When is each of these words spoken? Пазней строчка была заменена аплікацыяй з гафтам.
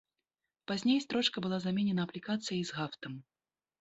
Пазней 0.69 0.99
строчка 1.05 1.37
была 1.47 1.57
заменена 1.65 2.01
аплікацыяй 2.09 2.63
з 2.71 2.79
гафтам. 2.79 3.13